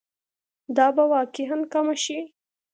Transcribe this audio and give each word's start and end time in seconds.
دا 0.77 0.87
به 0.95 1.03
واقعاً 1.13 1.57
کمه 1.73 1.95
شي. 2.03 2.17